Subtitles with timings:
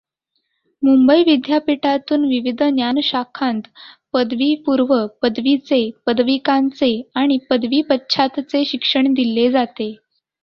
[0.83, 3.61] मुंबई विद्यापीठातून विविध ज्ञानशाखांत
[4.13, 9.95] पदवीपूर्व, पदवीचे, पदविकांचे आणि पदवी पश्चातचे शिक्षण दिले जाते.